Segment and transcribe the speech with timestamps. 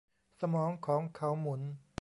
[0.41, 1.61] สมองของเขาหมุน